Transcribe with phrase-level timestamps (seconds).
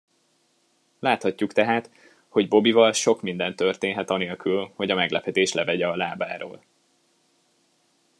[0.99, 1.89] Láthatjuk tehát,
[2.27, 6.63] hogy Bobbyval sok minden történhet anélkül, hogy a meglepetés levegye a lábáról.